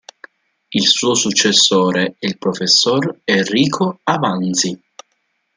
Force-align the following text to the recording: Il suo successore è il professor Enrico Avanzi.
Il 0.71 0.87
suo 0.87 1.13
successore 1.13 2.15
è 2.17 2.25
il 2.25 2.39
professor 2.39 3.19
Enrico 3.25 3.99
Avanzi. 4.05 4.75